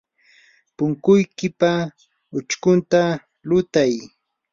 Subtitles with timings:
[0.75, 1.71] punkuykipa
[2.37, 3.01] uchkunta
[3.47, 3.93] lutay.